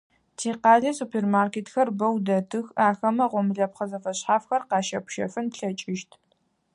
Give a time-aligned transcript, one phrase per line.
[0.37, 6.11] Тикъалэ супермаркетхэр бэу дэтых, ахэмэ гъомлэпхъэ зэфэшъхьафхэр къащыпщэфын плъэкӏыщт.